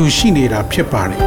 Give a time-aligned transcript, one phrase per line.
[0.00, 1.20] တူရှိနေတာဖြစ်ပါတယ်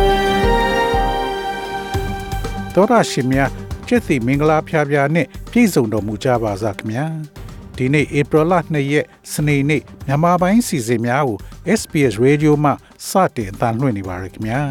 [2.73, 3.39] သောရရှိမြ
[3.87, 7.05] ကျက်စီမင်္ဂလာဖျားဖျားနဲ့ပြည့်စုံတော်မူကြပါစားခင်ဗျာ
[7.77, 11.37] ဒီနေ့ဧပြီလ2ရက်စနေနေ့မြန်မာပိုင်းစီစဉ်များကို
[11.79, 12.71] SPS Radio မှ
[13.09, 14.61] စတင်အသံလွှင့်နေပါရခင်ဗျာ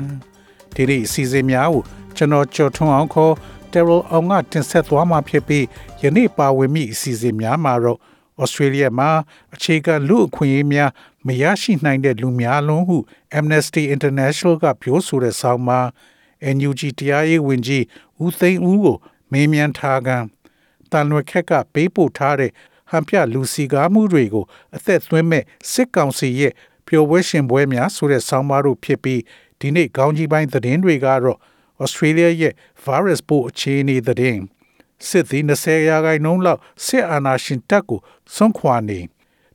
[0.75, 1.83] ဒီနေ့စီစဉ်များကို
[2.17, 3.35] ကျွန်တော်ကျော်ထွန်းအောင်ခေါ်
[3.73, 5.65] Terrell အောင်ကတင်ဆက်သွားမှာဖြစ်ပြီး
[6.03, 7.99] ယနေ့ပါဝင်မိအစီအစဉ်များမှာတော့
[8.43, 9.11] Australia မှာ
[9.55, 10.91] အခြေခံလူအခွင့်အရေးများ
[11.27, 12.97] မရရှိနိုင်တဲ့လူများလုံးဟု
[13.39, 15.81] Amnesty International ကပြောဆိုတဲ့ဆောင်းမှာ
[16.57, 17.85] NUG တရားရေးဝန်ကြီး
[18.25, 18.97] ဦးသိန်းဦးကို
[19.33, 20.17] မေးမြန်းထားကံ
[20.91, 22.51] တန်လွယ်ခက်ကပေးပို့ထားတဲ့
[22.91, 24.45] ဟန်ပြလူစီကားမှုတွေကို
[24.77, 26.53] အသက်သွင်းမဲ့စစ်ကောင်စီရဲ့
[26.87, 29.21] ပျော်ပွဲရှင်ပွဲများဆိုတဲ့ဆောင်းပါးတို့ဖြစ်ပြီး
[29.61, 31.39] ဒီနေ့ခေါင်းကြီးပိုင်းသတင်းတွေကတော့
[31.85, 32.55] Australia ရဲ့
[32.85, 34.41] virus ပိုးအခြေအနေသတင်း
[35.07, 38.01] စစ်သည်20ရာခိုင်နှုန်းလောက်စစ်အာဏာရှင်တပ်ကို
[38.35, 39.01] စွန့်ခွာနေ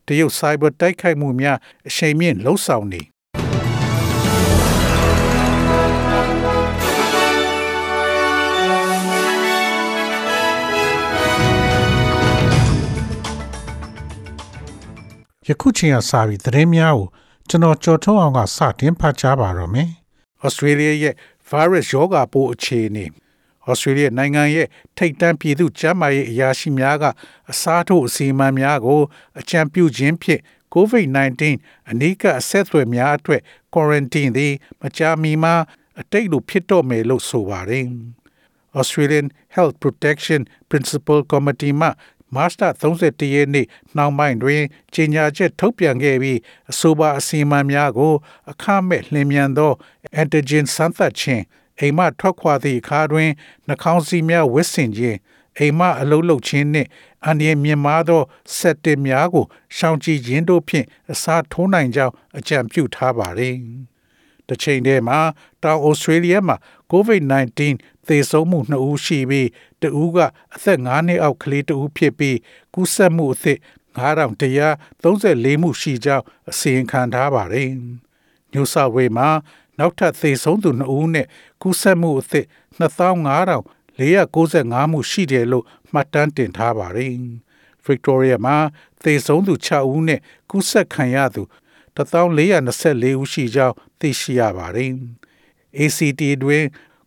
[0.08, 3.02] တရုတ် cyber တိုက်ခိုက်မှုများအရှိန်မြင့်လှုပ်ဆောင်နေ
[15.47, 17.08] ယခုချိန်ကစပြီးသတင်းများကို
[17.49, 19.89] ကျွန်တော်ကြော်ထုတ်အောင်ကစတင်ဖတ်ကြားပါတော့မယ်။
[20.45, 21.16] Australia ရဲ့
[21.49, 23.05] virus ရောဂါပိုးအခြေအနေ
[23.69, 27.03] ဩစတြေးလျနိုင်ငံရဲ့ထိပ်တန်းပြည်သူ့ကျန်းမာရေးအရာရှိများက
[27.52, 29.02] အစားထိုးအစီအမံများကို
[29.39, 30.42] အကြံပြုခြင်းဖြင့်
[30.75, 31.44] COVID-19
[31.89, 33.42] အနီးကအဆက်အသွယ်များအတွက်
[33.73, 35.55] quarantine သည်မကြာမီမှာ
[36.00, 37.86] အတိတ်လိုဖြစ်တော့မယ်လို့ဆိုပါတယ်။
[38.80, 41.89] Australian Health Protection Principal Committee မှ
[42.36, 46.39] မတ်လ31ရက်နေ့နှောင်းပိုင်းတွင်ကြေညာချက်ထုတ်ပြန်ခဲ့ပြီး
[46.71, 48.14] အဆိုပါအစီအမံများကို
[48.52, 49.71] အခမဲ့လျင်မြန်သော
[50.21, 51.43] antigen စမ်းသပ်ခြင်း
[51.80, 53.30] အိမ်မှထွက်ခွာသည့်အခါတွင်
[53.67, 55.17] နှာခေါင်းစည်းများဝတ်ဆင်ခြင်း
[55.58, 56.89] အိမ်မှအလုံးလုံးခြင်းနှင့်
[57.26, 58.22] အန္တရာယ်မြင့်မားသော
[58.58, 59.45] ဆက်တင်များကို
[59.78, 63.58] ရှောင်ကြဉ်ခြင်းတို့ဖြင့်အစားထိုးနိုင်ကြောင်းအကြံပြုထားပါသည်။
[64.48, 65.20] တစ်ချိန်တည်းမှာ
[65.64, 66.58] တောင်ဩစတြေးလျမှာ
[66.92, 67.60] COVID-19
[68.08, 69.50] သေဆုံးမှု2ဦးရှိပြီး
[69.82, 70.17] တဦးက
[70.55, 72.38] အသက်9နှစ်အောက်ကလေးတဦးဖြစ်ပြီး
[72.73, 73.60] ကူးစက်မှုအသစ်
[73.98, 77.70] 9134မှုရှိကြောင်းအစီရင်ခံထားပါတယ်။
[78.54, 79.30] ညိုဆဝေမှာ
[79.80, 81.28] နောက်ထပ်သေဆုံးသူ2ဦးနဲ့
[81.61, 82.45] ကူးစက်မှုအသစ်
[82.80, 87.11] 25,495မှုရှိတယ်လို့မှတ်တမ်းတင်ထားပါတယ်။
[87.88, 88.58] Victoria မှာ
[89.04, 90.20] သေဆုံးသူ6ဦးနဲ့
[90.50, 91.44] ကူးစက်ခံရသူ
[91.98, 94.92] 1424ဦးရှိကြောင်းသိရှိရပါတယ်။
[95.80, 96.64] ACT တွင်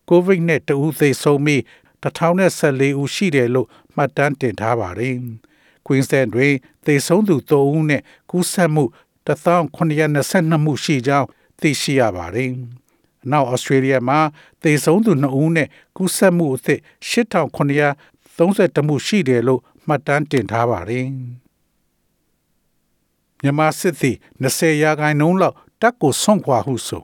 [0.09, 1.61] COVID နဲ့တဦးသေဆုံးပြီး
[2.03, 5.15] 1014ဦးရှိတယ်လို့မှတ်တမ်းတင်ထားပါတယ်။
[5.85, 6.53] Queensland တွင်
[6.85, 8.01] သေဆုံးသူ3ဦးနဲ့
[8.31, 8.83] ကူးစက်မှု
[9.27, 11.27] 1922မှုရှိကြောင်း
[11.59, 12.51] သိရှိရပါတယ်။
[13.31, 14.19] နောက်ဩစတြေးလျမှာ
[14.61, 16.79] သေဆုံးသူ2ဦးနဲ့ကူးစက်မှုအသစ်
[17.09, 21.07] 8932မှုရှိတယ်လို့မှတ်တမ်းတင်ထားပါတယ်။
[23.41, 27.03] မြန်မာစစ်သည်20ရာခိုင်နှုန်းလောက်တပ်ကိုဆွန့်ခွာဟုဆို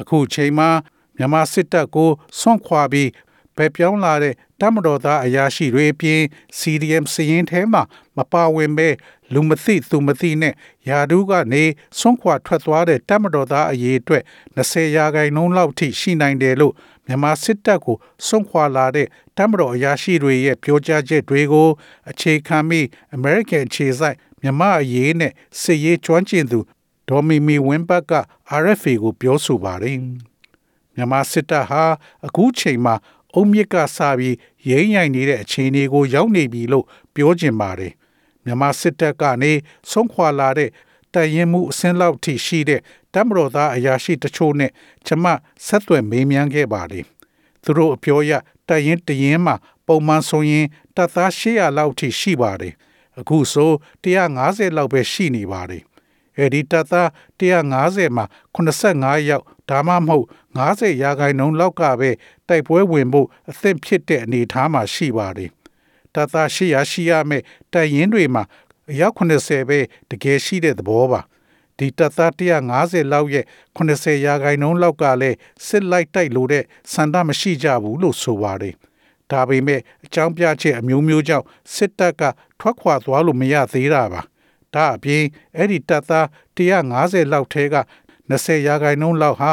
[0.00, 0.68] အခုချိန်မှာ
[1.16, 3.10] မြန်မာစစ်တပ်ကိုဆွန့်ခွာပြီး
[3.56, 6.20] ဘယ်ပြောင်းလာတဲ့ တမတော်သားအရာရှိတွေအပြင်
[6.58, 7.82] CDM စရင်ထဲမှာ
[8.16, 8.88] မပါဝင်ပဲ
[9.34, 10.54] လူမသိသူမသိနဲ့
[10.88, 11.64] ယာဒူးကနေ
[11.98, 14.22] ဆွန့်ခွာထွက်သွားတဲ့တမတော်သားအရေးအတွက်
[14.56, 16.74] 20ရာခိုင်နှုန်းလောက်ထိရှိနိုင်တယ်လို့
[17.06, 19.06] မြန်မာစစ်တပ်ကိုဆွန့်ခွာလာတဲ့
[19.36, 21.68] တမတော်အရာရှိတွေရဲ့ပြောကြားချက်တွေကို
[22.10, 22.84] အခြေခံပြီး
[23.16, 26.58] American ခြေဆိုင်မြန်မာအရေးနဲ့စစ်ရေးကျွမ်းကျင်သူ
[27.08, 28.12] ဒေါ်မီမီဝင်းဘတ်က
[28.62, 29.98] RFA ကိုပြောဆိုပါတယ်
[30.94, 31.82] မြန်မာစစ်တပ်ဟာ
[32.26, 32.94] အခုချိန်မှာ
[33.34, 34.36] အုံမြစ်ကစပြီး
[34.68, 37.92] ရိမ့်ရိုင်နေတဲ့အခြေအနေကို ရောက်နေပြီလို့ပြောကျင်ပါတယ်
[38.44, 39.52] မြန်မာစစ်တပ်ကနေ
[39.90, 40.70] ဆုံးခွာလာတဲ့
[41.14, 42.80] တရင်မှုအစင်းလောက်ထိရှိတဲ့
[43.14, 44.70] တမတော်သားအရာရှိတချို့နဲ့
[45.06, 45.24] ကျမ
[45.66, 47.04] ဆက်သွယ်မေးမြန်းခဲ့ပါတယ်
[47.62, 48.32] သူတို့အပြောရ
[48.68, 49.54] တရင်တရင်မှာ
[49.86, 50.66] ပုံမှန်ဆိုရင်
[50.96, 52.74] တပ်သား800လောက်ထိရှိပါတယ်
[53.18, 53.70] အခုဆို
[54.04, 55.82] 150လောက်ပဲရှိနေပါတယ်
[56.38, 57.08] အဲဒီတပ်သား
[57.40, 58.24] 150မှာ
[58.56, 60.26] 85ယောက်ဒါမှမဟုတ်
[60.58, 62.10] 90ရာခိုင်နှုန်းလောက်ကပဲ
[62.50, 65.50] တိုက်ပွဲဝင်ဖို့အသင့်ဖြစ်တဲ့အနေအထားမှာရှိပါတယ်
[66.14, 67.42] တပ်သား800ရှိရမယ်
[67.72, 68.42] တပ်ရင်းတွေမှာ
[68.90, 69.78] အယောက်80ပဲ
[70.10, 71.20] တကယ်ရှိတဲ့သဘောပါ
[71.78, 72.30] ဒီတပ်သား
[72.70, 73.44] 150လောက်ရဲ့
[73.76, 75.36] 80ရာခိုင်နှုန်းလောက်ကလည်း
[75.66, 78.74] စစ်လိုက်တိုက်လို့တဲ့စန္ဒမရှိကြဘူးလို့ဆိုပါတယ်
[79.30, 82.22] ဒါပေမဲ့အကြောင်းပြချက်အမျိုးမျိုးကြောင့်စစ်တပ်က
[82.60, 84.20] ထွက်ခွာသွားလို့မရသေးတာပါ
[84.74, 85.24] ဒါအပြင်
[85.56, 86.26] အဲ့ဒီတပ်သား
[86.56, 87.76] 150လောက်ထဲက
[88.30, 89.52] 20ရာခိုင်နှုန်းလောက်ဟာ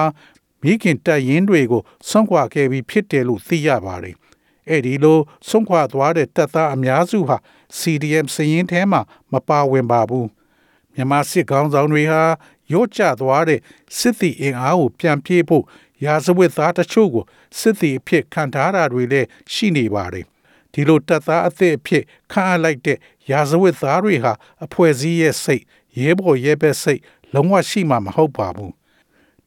[0.62, 4.16] မိခင်တပ်ရင်းတွေကိုဆွန့်ခွာခဲ့ပြီးဖြစ်တယ်လို့သိရပါတယ်။
[4.70, 7.38] အဲ့ဒီလိုဆွန့်ခွာသွားတဲ့တပ်သားအများစုဟာ
[7.80, 9.02] CDM စရင်ထဲမှာ
[9.32, 10.28] မပါဝင်ပါဘူး။
[10.94, 12.22] မြန်မာစစ်ကောင်းဆောင်တွေဟာ
[12.74, 13.60] ရော့ကျသွားတဲ့
[13.98, 15.64] စစ်တီအင်အားကိုပြန်ပြေးဖို့
[16.06, 17.26] ရာဇဝတ်သားတချို့ကို
[17.60, 20.26] စစ်တီအဖြစ်ခံထားတာတွေလည်းရှိနေပါတယ်။
[20.74, 22.98] ဒီလိုတပ်သားအသစ်အဖြစ်ခံအပ်လိုက်တဲ့
[23.32, 24.34] ရာဇဝတ်သားတွေဟာ
[24.66, 25.64] အဖွဲ့အစည်းရဲ့စိတ်
[26.00, 27.02] ရဲဘော်ရဲဘက်စိတ်
[27.34, 28.77] လုံးဝရှိမှမဟုတ်ပါဘူး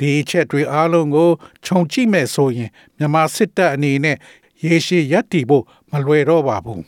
[0.00, 1.30] ဒီအချက်တွေအားလုံးကို
[1.64, 4.16] ခြုံကြည့်မဲ့ဆိုရင်မြန်မာစစ်တပ်အနေနဲ့
[4.64, 6.84] ရေရှည်ရပ်တည်ဖို့မလွယ်တော့ပါဘူး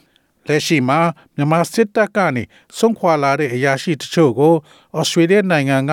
[0.47, 1.01] လက်ရှိမှာ
[1.35, 2.43] မြန်မာစစ်တပ်ကနေ
[2.79, 4.55] ဆုံးခွာလာတဲ့အရာရှိတချို့ကို
[4.99, 5.93] ဩစတြေးလျနိုင်ငံက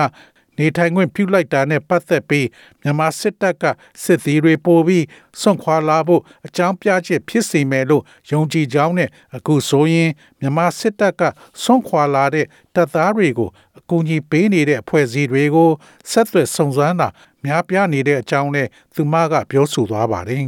[0.60, 2.46] နေထိုင်ခွင့်ပြုလိုက်တာနဲ့ပတ်သက်ပြီး
[2.82, 3.64] မြန်မာစစ်တပ်က
[4.02, 5.04] စစ်သည်တွေပို့ပြီး
[5.40, 10.10] ဆွန့်ခွာလာဖို့အကြောင်းပြချက်ဖြစ်စေမယ်လို့ယုံကြည်ကြောင်းနဲ့အခုဆိုရင်
[10.40, 11.22] မြန်မာစစ်တပ်က
[11.62, 13.48] ဆွန့်ခွာလာတဲ့တပ်သားတွေကို
[13.78, 15.70] အကူအညီပေးနေတဲ့အဖွဲ့အစည်းတွေကို
[16.10, 17.08] ဆက်သွယ်စုံစမ်းတာ
[17.44, 20.44] များပြားနေတဲ့အကြောင်းနဲ့သူမကပြောဆိုသွားပါတယ်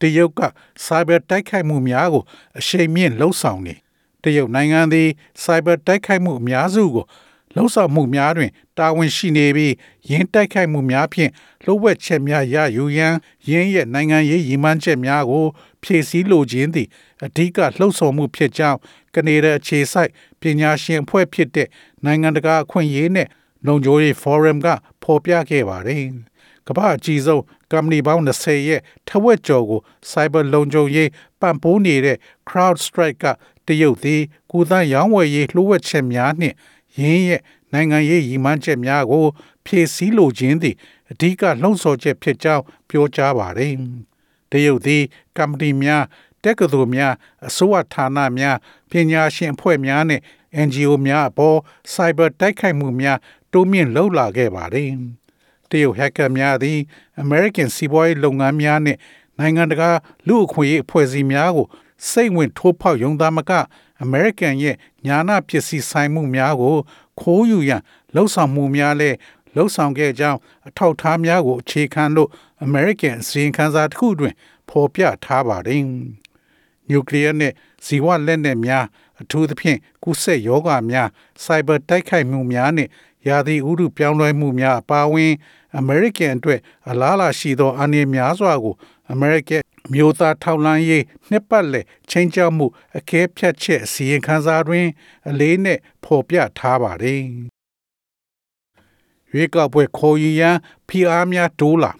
[0.00, 0.40] တရုတ်က
[0.84, 2.22] cyber တိုက်ခိုက်မှုများကို
[2.58, 3.74] အရှိန်မြင့်လှုံ့ဆော်နေ
[4.22, 5.08] တရုတ်နိုင်ငံသည်
[5.44, 7.06] cyber တိုက်ခိုက်မှုအများစုကို
[7.54, 9.74] လှုံ့ဆော်မှုများတွင် တာဝန်ရှိနေပြီး
[10.10, 11.30] ရင်းတိုက်ခိုက်မှုများဖြင့်
[11.64, 13.14] လှုပ်ဝက်ချက်များရယူရန်
[13.48, 15.46] ရင်းရဲ့နိုင်ငံရေးရည်မှန်းချက်များကို
[15.82, 16.88] ဖြည့်ဆည်းလိုခြင်းသည်
[17.24, 18.78] အဓိကလှုံ့ဆော်မှုဖြစ်ကြောင်း
[19.14, 20.10] ကနေဒါအခြေစိုက်
[20.40, 21.68] ပညာရှင်အဖွဲ့ဖြစ်တဲ့
[22.04, 23.28] နိုင်ငံတကာအခွင့်အရေးနဲ့
[23.66, 24.68] လုံခြုံရေး forum က
[25.02, 26.04] ဖော်ပြခဲ့ပါတယ်။
[26.68, 27.42] ကမ္ဘာအကြီးဆုံး
[27.72, 29.80] ကမ္ပဏီပေါင်း20ရဲ့ထဝက်ကျော်ကို
[30.10, 31.10] cyber လုံခြုံရေး
[31.40, 32.16] ပံ့ပိုးနေတဲ့
[32.48, 33.24] CrowdStrike က
[33.66, 36.56] တရုတ်သည်ကုသရောင်းဝယ်ရေးလှုပ်ဝက်ချက်များနှင့်
[36.98, 37.40] ရင်းရဲ့
[37.72, 39.24] နိုင်ငံရေးရည်မှန်းချက်များကို
[39.66, 40.76] ဖြည့်ဆည်းလိုခြင်းသည်
[41.10, 43.72] အဓိကလှုံ့ဆော်ချက်ဖြစ်ကြောင်းပြောကြားပါတယ်။
[44.50, 45.02] တရုတ်သည်
[45.36, 46.04] ကမ္ပဏီများ
[46.44, 47.14] တက္ကသိုလ်များ
[47.46, 48.56] အစိုးရဌာနများ
[48.90, 50.20] ပညာရှင်အဖွဲ့များနဲ့
[50.66, 51.58] NGO များအပေါ်
[51.94, 53.18] cyber တိုက်ခိုက်မှုများ
[53.52, 54.90] တိုးမြင့်လှုပ်လာခဲ့ပါတယ်။
[55.70, 56.78] တရုတ် hacker များသည်
[57.22, 58.96] American စီးပွားရေးလုပ်ငန်းများနဲ့
[59.38, 59.90] နိုင်ငံတကာ
[60.28, 61.66] လူ့အခွင့်အရေးအဖွဲ့အစည်းများကို
[62.10, 63.52] စိတ်ဝင်ထိုးဖောက်ယုံသားမက
[64.04, 64.76] American ရဲ့
[65.06, 66.76] ညာနာပစ္စည်းဆိုင်မှုများကို
[67.20, 67.82] ခိုးယူရန်
[68.14, 69.16] လှုံ့ဆော်မှုများလည်း
[69.54, 70.38] လှုံ့ဆော်ခဲ့ကြောင်း
[70.68, 72.28] အထောက်အထားများကိုအခြေခံလို့
[72.66, 74.34] American အစီရင်ခံစာတစ်ခုတွင်
[74.68, 75.82] ဖော်ပြထားပါတယ်။
[76.88, 77.52] နျူကလ িয়ার နဲ့
[77.84, 78.84] ဇီဝလက်နက်များ
[79.20, 81.08] အထူးသဖြင့်ကုဆက်ယောဂများ
[81.44, 82.88] စိုက်ဘာတိုက်ခိုက်မှုများနဲ့
[83.28, 85.32] ရာသီဥတုပြောင်းလဲမှုများအပါအဝင်
[85.80, 88.74] American အတွက်အလားအလာရှိသောအန္တရာယ်များစွာကို
[89.14, 89.69] American မြို့
[90.20, 92.66] သားထောက်လှမ်းရေးနှစ်ပတ်လည်ချင်းချောက်မှု
[92.98, 94.86] အကဲဖြတ်ချက်အစီရင်ခံစာတွင်
[95.28, 97.22] အလေးနဲ့ဖော်ပြထားပါတယ်။
[99.30, 100.56] ရွေးကောက်ပွဲခေါ်ယူရန်
[100.88, 101.92] ဖိအားများတိုးလာ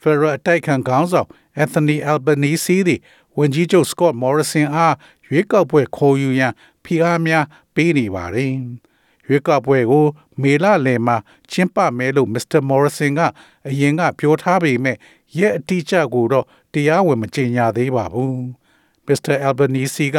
[0.00, 1.28] Federal အတိုက်ခံခေါင်းဆောင်
[1.62, 3.00] Anthony Albanese သည်
[3.36, 4.94] ဝန်ကြီးချုပ် Scott Morrison အား
[5.28, 6.52] ရွေးကောက်ပွဲခေါ်ယူရန်
[6.84, 7.44] ဖိအားများ
[7.74, 8.52] ပေးနေပါတယ်။
[9.26, 10.06] ရွေးကောက်ပွဲကို
[10.42, 11.16] မေလလယ်မှာ
[11.50, 12.60] ကျင်းပမယ်လို့ Mr.
[12.70, 13.20] Morrison က
[13.68, 14.96] အရင်ကပြောထားပေမဲ့
[15.38, 18.36] ရက်အတိအကျကိုတော့ တရားဝင်မကြေညာသေးပါဘူး။
[19.06, 19.34] Mr.
[19.46, 20.18] Albanese က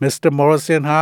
[0.00, 0.30] Mr.
[0.38, 1.00] Morrison ဟာ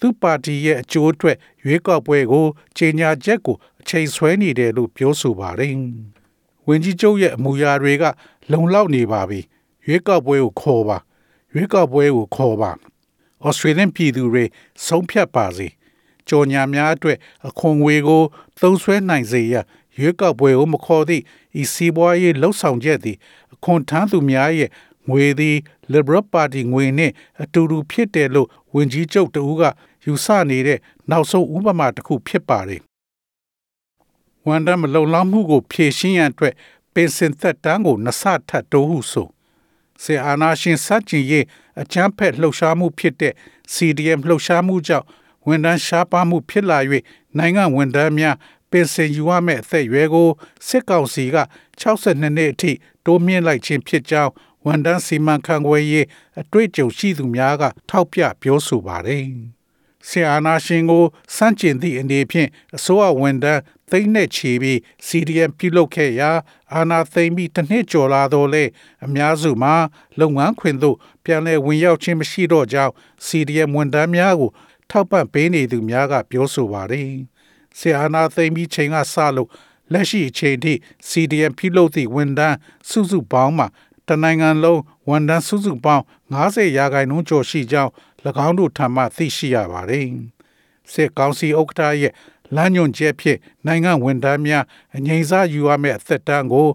[0.00, 2.46] သူ့ပါတီရဲ့အကျိုးအတွက်ရွေးကောက်ပွဲကို
[2.78, 5.72] ကြေညာချက်ကိုအချိန်ဆွဲနေတယ်လို့ပြောဆိုပါတယ်။
[6.66, 8.04] ဝင်ကြီးချုပ်ရဲ့အမူအရာတွေက
[8.52, 9.40] လုံလောက်နေပါပြီ။
[9.86, 10.98] ရွေးကောက်ပွဲကိုခေါ်ပါ။
[11.54, 12.70] ရွေးကောက်ပွဲကိုခေါ်ပါ။
[13.46, 14.44] Australian ပြည်သူတွေ
[14.86, 15.68] ဆုံးဖြတ်ပါစေ။
[16.28, 17.18] ကြော်ညာများအတွက်
[17.48, 18.22] အခွန်ငွေကို
[18.60, 19.54] သုံးဆွဲနိုင်စေရ
[20.00, 21.22] ရွေးကောက်ပွဲကိုမခေါ်သည့်
[21.60, 23.16] ဤစီးပွားရေးလှုပ်ဆောင်ချက်သည်
[23.54, 24.70] အခွန်ထမ်းသူများရဲ့
[25.08, 25.56] ငွေသည်
[25.92, 27.12] Liberal Party ငွေနှင့်
[27.42, 29.62] အတူတူဖြစ်တယ်လို့ဝန်ကြီးချုပ်တဦးက
[30.04, 30.78] ယူဆနေတဲ့
[31.10, 32.80] နောက်ဆုံးဥပမာတစ်ခုဖြစ်ပါတယ်။
[34.46, 36.54] ဝန်တမ်းမလုံလောက်မှုကိုဖြေရှင်းရန်အတွက်
[36.94, 39.28] ပင်စင်သက်တမ်းကိုနှဆထပ်တိုးဟုဆို
[40.02, 41.44] စေအာနာရှင်စတင်ရေး
[41.80, 43.34] အချမ်းဖက်လှုပ်ရှားမှုဖြစ်တဲ့
[43.74, 45.06] CDM လှုပ်ရှားမှုကြောင့်
[45.46, 46.78] ဝန်တန်းရှားပါမှုဖြစ်လာ၍
[47.38, 48.36] နိုင်ငံဝန်ထမ်းများ
[48.70, 50.28] ပင်စင်ယူရမယ့်အသက်အရွယ်ကို
[50.68, 51.36] စစ်ကောင်စီက
[51.80, 52.72] 62နှစ်အထိ
[53.04, 54.32] တိုးမြင့်လိုက်ခြင်းဖြစ်ကြောင်း
[54.66, 56.06] ဝန်တန်းစီမံခန့်ခွဲရေး
[56.40, 59.24] အတွေ့အကြုံရှိသူများက ထောက်ပြပြောဆိုပါတယ်။
[60.08, 61.04] ဆီအာနာရှင်ကို
[61.36, 66.30] စန့်ကျင်သည့်အနေဖြင့်အစိုးရဝန်ထမ်းသိန်းနဲ့ချီပြီး CDM ပြုလုပ်ခဲ့ရာ
[66.74, 68.64] အာနာသိမ့်ပြီးတစ်နှစ်ကျော်လာတော့လေ
[69.04, 69.74] အများစုမှာ
[70.20, 72.92] လုပ်ငန်းခွင်သို့ပြန်လည်ဝင်ရောက်ခြင်းမရှိတော့ကြောင်း
[73.26, 74.50] CDM ဝန်ထမ်းများကို
[74.90, 77.12] ထောက်ပံ့ပေးနေသူများကပြောဆိုပါတယ်။
[77.78, 79.48] ဆီအာနာသိမ့်ပြီးချိန်ကစလို့
[79.92, 80.72] လက်ရှိအချိန်ထိ
[81.08, 82.56] CDM ပြုလုပ်သည့်ဝန်ထမ်း
[82.90, 83.66] စုစုပေါင်းမှာ
[84.08, 86.02] တနိုင်ငံလုံးဝန်ထမ်းစုစုပေါင်း
[86.34, 87.90] 90ရာခိုင်နှုန်းကျော်ရှိကြောင်း၎
[88.46, 90.06] င်းတို့ထံမှသိရှိရပါတယ်။
[90.92, 92.12] စစ်ကောင်စီဥက္ကဋ္ဌရဲ့
[92.54, 94.64] လမ်းညွှန်ချက်ဖြင့်နိုင်ငံဝန်ထမ်းများ
[94.96, 96.68] အငြိမ်စားယူရမယ့်အသက်တမ်းကို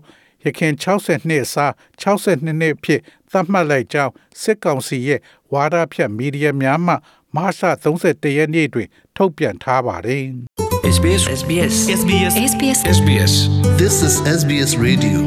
[0.43, 5.19] ရခင်60နှစ်အစား62နှစ်ဖြစ်သတ်မှတ်လိုက်ကြောင်းစစ်ကောင်စီရဲ့
[5.53, 6.93] ဝါဒဖြန့်မီဒီယာများမှ
[7.35, 10.23] မတ်လ31ရက်နေ့တွင် ထုတ်ပြန်ထားပါတယ်။
[10.96, 13.32] SBS SBS SBS SBS SBS
[13.80, 15.18] This is SBS Radio.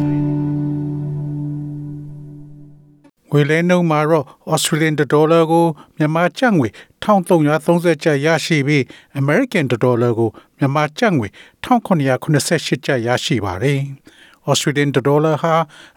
[3.32, 5.66] ငွေလဲနှုန်းမှာတော့ Australian dollar ကို
[5.98, 6.68] မြန်မာကျပ်ငွေ
[7.04, 8.84] 1330ကျပ်ရရှိပြီး
[9.22, 11.28] American dollar ကိုမြန်မာကျပ်ငွေ
[11.66, 13.80] 1988ကျပ်ရရှိပါတယ်။
[14.50, 15.56] Australian dollar ဟာ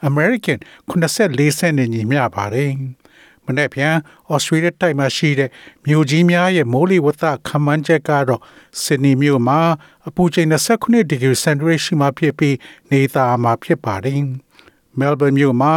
[0.09, 0.59] American
[0.91, 2.73] 84စက်နဲ့ညီမျှပါတယ်။
[3.50, 3.96] မနေ့ပြန်
[4.34, 5.50] Australia တိုက်မှာရှိတဲ့
[5.86, 8.42] မြို့ကြီးများရဲ့မိုးလေဝသခန့်မှန်းချက်ကတော့
[8.82, 9.60] Sydney မြို့မှာ
[10.08, 12.56] အပူချိန်29ဒီဂရီစင်တီဂရိတ်ရှိမှဖြစ်ပြီး
[12.92, 14.22] နေသားမှာဖြစ်ပါတယ်။
[15.00, 15.74] Melbourne မြို့မှာ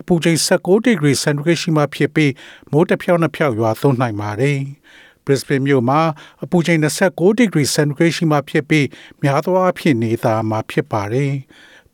[0.00, 2.32] အပူချိန်16ဒီဂရီစင်တီဂရိတ်ရှိမှဖြစ်ပြီး
[2.70, 4.58] မိုးတစ်ဖြောင်းနှစ်ဖြောက်ရွာသွန်းနိုင်ပါတယ်။
[5.24, 6.00] Brisbane မြို့မှာ
[6.44, 8.86] အပူချိန်29ဒီဂရီစင်တီဂရိတ်ရှိမှဖြစ်ပြီး
[9.22, 11.32] များသောအားဖြင့်နေသားမှာဖြစ်ပါတယ်။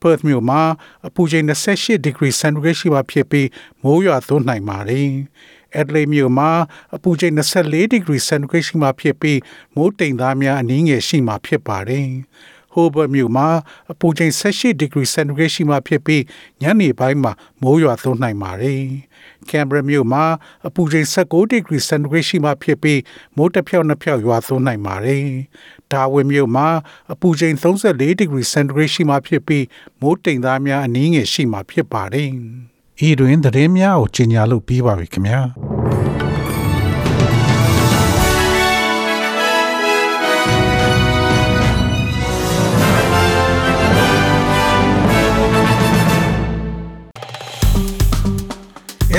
[0.03, 0.63] Perth မြို့မှာ
[1.07, 3.49] အပူချိန်28ဒီဂရီစင်တီဂရိတ်ရှိမှဖြစ်ပြီး
[3.83, 5.11] မိုးရွာသွန်းနိုင်ပါတယ်။
[5.81, 6.51] Adelaide မြို့မှာ
[6.97, 9.39] အပူချိန်24ဒီဂရီစင်တီဂရိတ်ရှိမှဖြစ်ပြီး
[9.75, 12.09] မိုးတိမ်သားများအနည်းငယ်ရှိမှဖြစ်ပါတယ်။
[12.75, 13.49] Hobart မြို့မှာ
[13.93, 16.23] အပူချိန်18ဒီဂရီစင်တီဂရိတ်ရှိမှဖြစ်ပြီး
[16.63, 18.83] ညနေပိုင်းမှာမိုးရွာသွန်းနိုင်ပါတယ်။
[19.49, 20.25] Canberra မြို့မှာ
[20.67, 23.01] အပူချိန်19ဒီဂရီစင်တီဂရိတ်ရှိမှဖြစ်ပြီး
[23.37, 25.27] မိုးတစ်ဖြောက်နှစ်ဖြောက်ရွာသွန်းနိုင်ပါတယ်။
[25.93, 26.69] Darwin မြို့မှာ
[27.13, 29.65] အပူချိန်34ဒီဂရီစင်တီဂရိတ်ရှိမှဖြစ်ပြီး
[30.01, 32.29] မိုးတိမ်သားများအနည်းငယ်ရှိမှဖြစ်ပါတယ်။
[33.09, 35.41] ဤတွင်သတင်းများကိုကြီးညာလို့ပြီးပါပြီခင်ဗျာ။